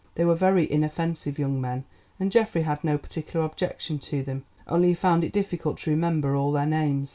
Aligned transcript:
They 0.15 0.25
were 0.25 0.33
very 0.33 0.65
inoffensive 0.67 1.37
young 1.37 1.61
men 1.61 1.83
and 2.19 2.31
Geoffrey 2.31 2.63
had 2.63 2.83
no 2.83 2.97
particular 2.97 3.45
objection 3.45 3.99
to 3.99 4.23
them. 4.23 4.45
Only 4.67 4.87
he 4.87 4.93
found 4.95 5.23
it 5.23 5.31
difficult 5.31 5.77
to 5.81 5.91
remember 5.91 6.35
all 6.35 6.51
their 6.51 6.65
names. 6.65 7.09